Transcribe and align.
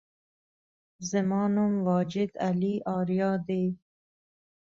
زما 1.09 1.41
نوم 1.55 1.73
واجد 1.87 2.31
علي 2.47 2.73
آریا 2.97 3.31
دی 3.47 3.65